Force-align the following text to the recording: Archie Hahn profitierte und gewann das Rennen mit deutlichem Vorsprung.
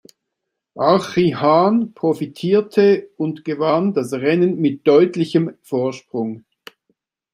Archie 0.79 1.35
Hahn 1.35 1.93
profitierte 1.93 3.11
und 3.17 3.45
gewann 3.45 3.93
das 3.93 4.11
Rennen 4.13 4.59
mit 4.59 4.87
deutlichem 4.87 5.53
Vorsprung. 5.61 6.43